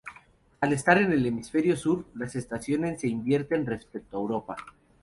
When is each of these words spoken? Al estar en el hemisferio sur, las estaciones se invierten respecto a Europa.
Al 0.61 0.73
estar 0.73 0.97
en 0.97 1.11
el 1.11 1.23
hemisferio 1.27 1.77
sur, 1.77 2.05
las 2.15 2.35
estaciones 2.35 3.01
se 3.01 3.07
invierten 3.07 3.67
respecto 3.67 4.17
a 4.17 4.19
Europa. 4.19 4.55